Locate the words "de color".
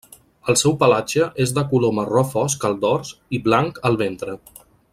1.57-1.93